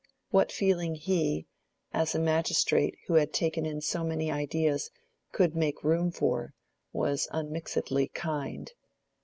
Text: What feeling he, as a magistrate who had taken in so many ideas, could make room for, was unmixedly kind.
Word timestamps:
What 0.31 0.51
feeling 0.51 0.95
he, 0.95 1.45
as 1.93 2.15
a 2.15 2.19
magistrate 2.19 2.97
who 3.05 3.13
had 3.13 3.31
taken 3.31 3.67
in 3.67 3.81
so 3.81 4.03
many 4.03 4.31
ideas, 4.31 4.89
could 5.31 5.55
make 5.55 5.83
room 5.83 6.09
for, 6.09 6.55
was 6.91 7.27
unmixedly 7.31 8.07
kind. 8.07 8.71